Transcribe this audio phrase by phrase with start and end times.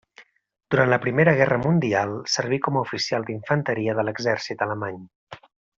[0.75, 5.03] Durant la Primera Guerra Mundial serví com a oficial d'infanteria de l'exèrcit alemany.